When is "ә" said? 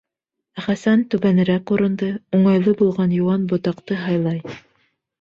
0.61-0.63